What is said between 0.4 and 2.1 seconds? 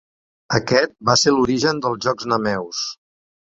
Aquest va ser l'origen dels